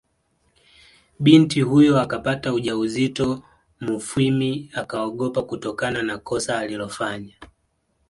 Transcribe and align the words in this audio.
Binti 1.19 1.61
huyo 1.61 1.99
akapata 2.01 2.53
ujauzito 2.53 3.43
Mufwimi 3.79 4.69
akaogopa 4.73 5.41
kutokana 5.43 6.03
na 6.03 6.17
kosa 6.17 6.59
alilolifanya 6.59 7.35